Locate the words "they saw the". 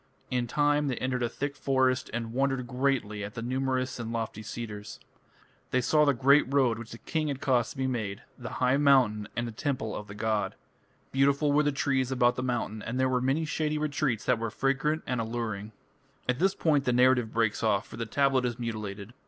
5.69-6.13